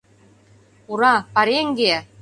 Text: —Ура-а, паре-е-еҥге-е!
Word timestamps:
—Ура-а, 0.91 1.25
паре-е-еҥге-е! 1.33 1.99